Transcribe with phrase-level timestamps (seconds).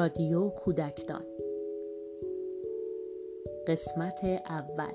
[0.00, 1.22] رادیو کودکدان.
[3.66, 4.92] قسمت اول.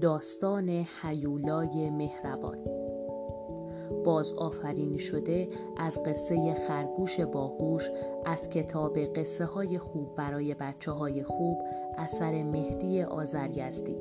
[0.00, 0.68] داستان
[1.02, 2.64] حیولای مهربان.
[4.04, 7.90] باز آفرینی شده از قصه خرگوش باهوش
[8.24, 11.58] از کتاب قصه های خوب برای بچه های خوب
[11.98, 13.96] اثر مهدی آزریزدی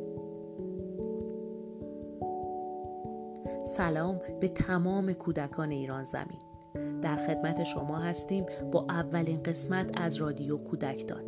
[3.63, 6.52] سلام به تمام کودکان ایران زمین.
[7.01, 11.23] در خدمت شما هستیم با اولین قسمت از رادیو کودکدان.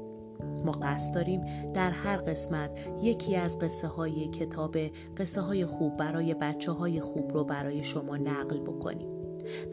[0.66, 4.77] ما قصد داریم در هر قسمت یکی از قصه های کتاب
[5.17, 9.09] قصه های خوب برای بچه های خوب رو برای شما نقل بکنیم.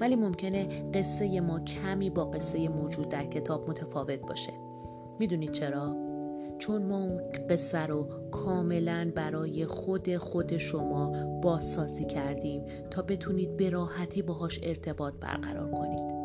[0.00, 4.52] ولی ممکنه قصه ما کمی با قصه موجود در کتاب متفاوت باشه.
[5.18, 6.11] می‌دونید چرا؟
[6.62, 13.70] چون ما اون قصه رو کاملا برای خود خود شما بازسازی کردیم تا بتونید به
[13.70, 16.22] راحتی باهاش ارتباط برقرار کنید.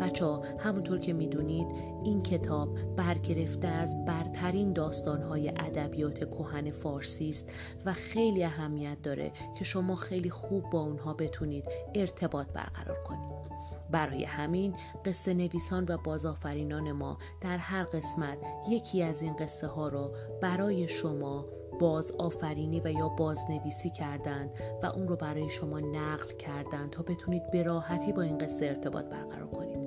[0.00, 1.66] بچه ها همونطور که می‌دونید
[2.04, 7.52] این کتاب برگرفته از برترین داستانهای ادبیات کهن فارسی است
[7.84, 13.79] و خیلی اهمیت داره که شما خیلی خوب با اونها بتونید ارتباط برقرار کنید.
[13.90, 14.74] برای همین
[15.04, 18.38] قصه نویسان و بازآفرینان ما در هر قسمت
[18.68, 21.46] یکی از این قصه ها را برای شما
[21.80, 24.50] باز آفرینی و یا بازنویسی کردند
[24.82, 29.04] و اون رو برای شما نقل کردند تا بتونید به راحتی با این قصه ارتباط
[29.04, 29.80] برقرار کنید.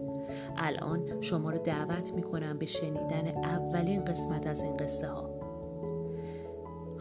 [0.58, 5.33] الان شما رو دعوت می‌کنم به شنیدن اولین قسمت از این قصه ها.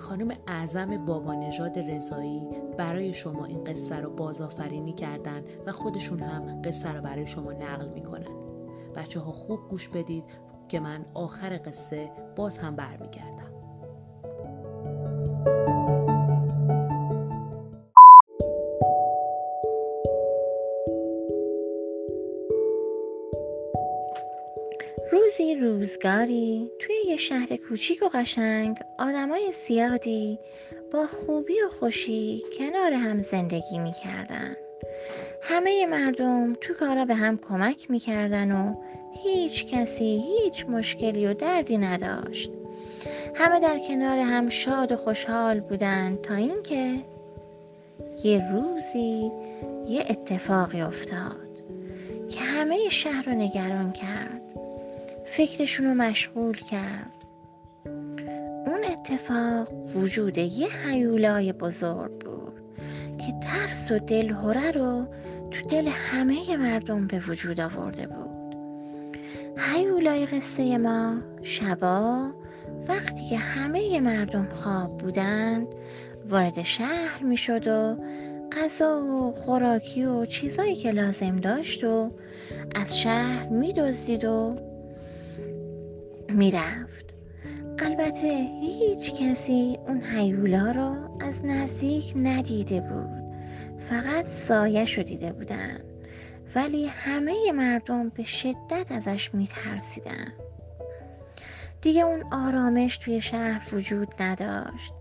[0.03, 6.63] خانم اعظم بابا نژاد رضایی برای شما این قصه رو بازآفرینی کردن و خودشون هم
[6.63, 8.37] قصه رو برای شما نقل می‌کنن.
[8.97, 10.25] بچه ها خوب گوش بدید
[10.69, 13.53] که من آخر قصه باز هم برمیگردم.
[25.13, 30.39] روزی روزگاری توی یه شهر کوچیک و قشنگ آدمای زیادی
[30.93, 34.57] با خوبی و خوشی کنار هم زندگی می‌کردن.
[35.43, 38.75] همه مردم تو کارا به هم کمک می‌کردن و
[39.13, 42.53] هیچ کسی هیچ مشکلی و دردی نداشت.
[43.35, 46.95] همه در کنار هم شاد و خوشحال بودن تا اینکه
[48.25, 49.33] یه روزی
[49.89, 51.49] یه اتفاقی افتاد
[52.29, 54.43] که همه شهر رو نگران کرد.
[55.25, 57.13] فکرشون رو مشغول کرد.
[59.03, 62.61] اتفاق وجود یه حیولای بزرگ بود
[63.19, 65.07] که ترس و دلهوره رو
[65.51, 68.57] تو دل همه مردم به وجود آورده بود.
[69.57, 72.31] حیولای قصه ما شبا
[72.89, 75.67] وقتی که همه مردم خواب بودند
[76.27, 77.97] وارد شهر می شد و
[78.53, 82.11] غذا و خوراکی و چیزایی که لازم داشت و
[82.75, 84.57] از شهر می دزدید و
[86.29, 87.12] می‌رفت.
[87.85, 88.29] البته
[88.61, 93.23] هیچ کسی اون حیولا رو از نزدیک ندیده بود.
[93.79, 95.79] فقط سایه شو دیده بودن.
[96.55, 100.33] ولی همه مردم به شدت ازش میترسیدن.
[101.81, 104.95] دیگه اون آرامش توی شهر وجود نداشت.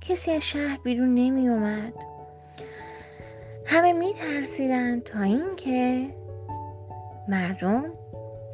[0.00, 1.92] کسی از شهر بیرون نمی اومد
[3.66, 6.08] همه میترسیدن تا اینکه
[7.28, 7.84] مردم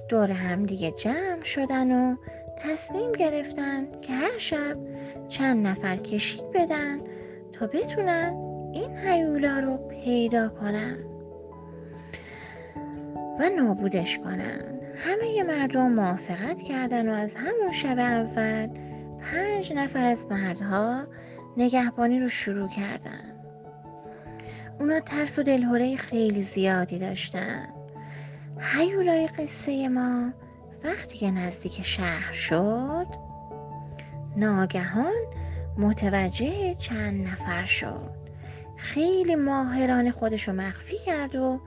[0.08, 2.16] دور هم دیگه جمع شدن و
[2.60, 4.76] تصمیم گرفتن که هر شب
[5.28, 7.00] چند نفر کشید بدن
[7.52, 8.34] تا بتونن
[8.72, 10.98] این حیولا رو پیدا کنن
[13.38, 14.80] و نابودش کنن.
[14.96, 18.69] همه مردم موافقت کردن و از همون شب اول
[19.20, 21.04] پنج نفر از مردها
[21.56, 23.34] نگهبانی رو شروع کردن.
[24.80, 27.69] اونا ترس و دلهوره خیلی زیادی داشتن.
[28.60, 30.32] هیولای قصه ما
[30.84, 33.06] وقتی که نزدیک شهر شد
[34.36, 35.22] ناگهان
[35.78, 38.10] متوجه چند نفر شد.
[38.76, 41.60] خیلی ماهران خودشو مخفی کرد و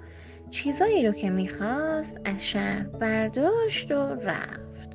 [0.49, 4.89] چیزایی رو که می‌خواست از شهر برداشت و رفت.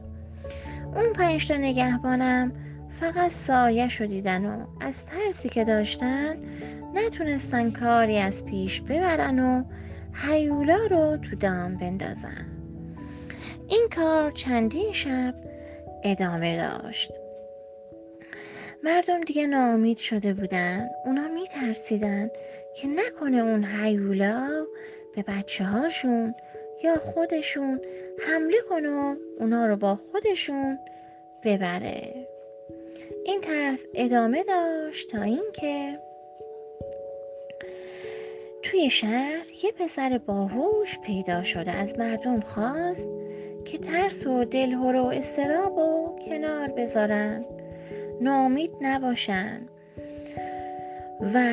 [0.94, 2.52] اون پنج تا نگهبانم
[2.88, 6.36] فقط سایه شو دیدن و از ترسی که داشتن
[6.94, 9.64] نتونستن کاری از پیش ببرن و
[10.12, 12.46] هیولا رو تو دام بندازن.
[13.68, 15.34] این کار چندین شب
[16.04, 17.12] ادامه داشت.
[18.82, 20.88] مردم دیگه ناامید شده بودن.
[21.04, 22.30] اونا میترسیدن
[22.76, 24.66] که نکنه اون هیولا
[25.14, 26.34] به بچه هاشون
[26.84, 27.80] یا خودشون
[28.28, 30.78] حمله کنه و اونا رو با خودشون
[31.44, 32.28] ببره.
[33.24, 35.98] این ترس ادامه داشت تا اینکه
[38.62, 41.70] توی شهر یه پسر باهوش پیدا شده.
[41.70, 43.10] از مردم خواست
[43.66, 47.44] که ترس و دلهور و استراب و کنار بذارن.
[48.20, 49.60] ناامید نباشن.
[51.34, 51.52] و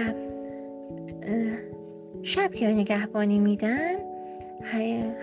[2.23, 3.95] شب که نگهبانی میدن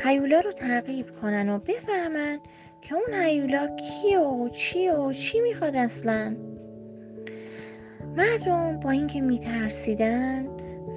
[0.05, 2.39] هیولا رو تعقیب کنن و بفهمن
[2.83, 6.37] که اون هیولا کیه و چیه و چی می‌خواد اصلا.
[8.17, 10.47] مردم با اینکه میترسیدن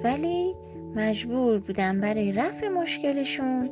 [0.04, 0.54] ولی
[0.96, 3.70] مجبور بودن برای رفع مشکلشون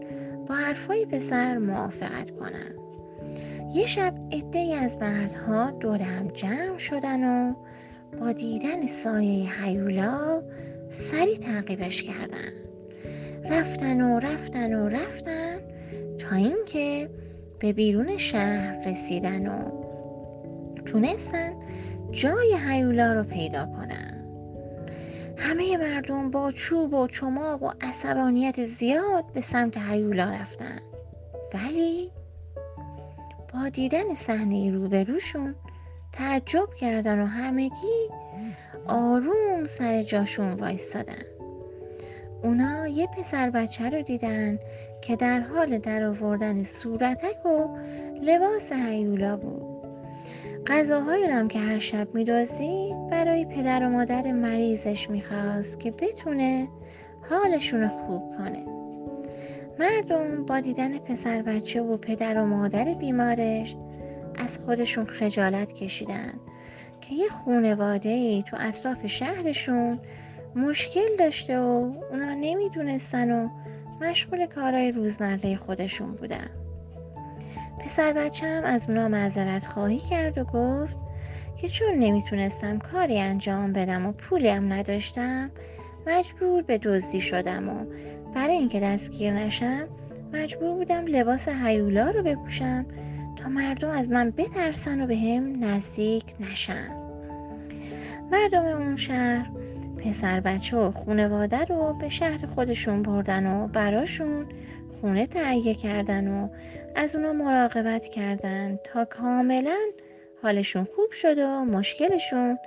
[0.48, 2.74] با حرفای پسر موافقت کنن.
[3.74, 7.54] یه شب عده از مردها دور هم جمع شدن و
[8.20, 10.42] با دیدن سایه هیولا
[10.88, 12.52] سری تعقیبش کردن.
[13.50, 15.58] رفتن و رفتن و رفتن
[16.18, 17.10] تا اینکه
[17.58, 19.70] به بیرون شهر رسیدن و
[20.86, 21.52] تونستن
[22.10, 24.11] جای هیولا رو پیدا کنن.
[25.36, 30.80] همه مردم با چوب و چماق و عصبانیت زیاد به سمت هیولا رفتن.
[31.54, 32.10] ولی
[33.54, 35.54] با دیدن صحنه روبروشون
[36.12, 38.08] تعجب کردن و همگی
[38.86, 41.24] آروم سر جاشون وایستادن.
[42.42, 44.58] اونا یه پسر بچه رو دیدن
[45.02, 47.78] که در حال در آوردن صورتک و
[48.22, 49.82] لباس هیولا بود.
[50.66, 56.68] غذاهایی رو هم که هر شب میدازید برای پدر و مادر مریضش می‌خواست که بتونه
[57.30, 58.64] حالشون رو خوب کنه.
[59.78, 63.76] مردم با دیدن پسر بچه و پدر و مادر بیمارش
[64.38, 66.32] از خودشون خجالت کشیدن
[67.00, 69.98] که یه خونواده ای تو اطراف شهرشون
[70.56, 73.48] مشکل داشته و اونا نمی‌دونستن و
[74.00, 76.50] مشغول کارهای روزمره خودشون بودن.
[77.80, 81.01] پسر بچه هم از اونا معذرت خواهی کرد و گفت
[81.56, 85.50] که چون نمی‌تونستم کاری انجام بدم و پولی هم نداشتم
[86.06, 87.84] مجبور به دزدی شدم و
[88.34, 89.88] برای اینکه دستگیر نشم
[90.32, 92.86] مجبور بودم لباس هیولا رو بپوشم
[93.36, 96.88] تا مردم از من بترسن و به هم نزدیک نشن.
[98.32, 99.50] مردم اون شهر
[100.04, 104.46] پسر بچه و خونواده رو به شهر خودشون بردن و براشون
[105.00, 106.48] خونه تهیه کردن و
[106.96, 109.78] از اونا مراقبت کردن تا کاملا
[110.42, 112.58] حالشون خوب شد و مشکلشون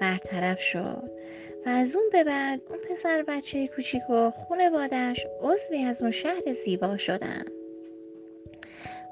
[0.00, 1.10] برطرف شد.
[1.66, 6.52] و از اون به بعد اون پسر بچه کوچیک و خونوادش عضوی از اون شهر
[6.64, 7.44] زیبا شدن.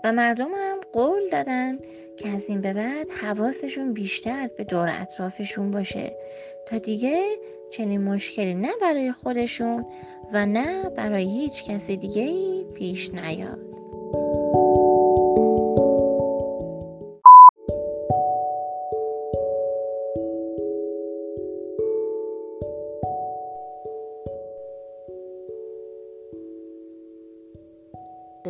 [0.05, 1.79] و مردم هم قول دادن
[2.17, 6.17] که از این به بعد حواسشون بیشتر به دور اطرافشون باشه
[6.67, 7.23] تا دیگه
[7.71, 9.87] چنین مشکلی نه برای خودشون
[10.33, 13.72] و نه برای هیچ کسی دیگه پیش نیاد.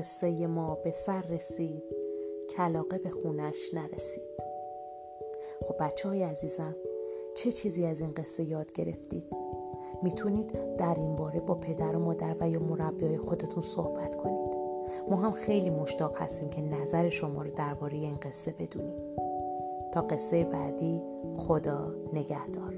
[0.02, 1.82] قصه ما به سر رسید.
[2.56, 4.42] کلاقه به خونش نرسید.
[5.68, 6.76] خب بچه های عزیزم
[7.36, 9.26] چه چیزی از این قصه یاد گرفتید؟
[10.02, 14.56] می‌تونید در این باره با پدر و مادر و یا مربی خودتون صحبت کنید.
[15.10, 18.96] ما هم خیلی مشتاق هستیم که نظر شما رو درباره این قصه بدونیم.
[19.92, 21.02] تا قصه بعدی
[21.36, 22.74] خدا نگهدار.